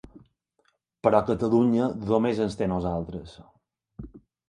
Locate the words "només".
2.07-2.43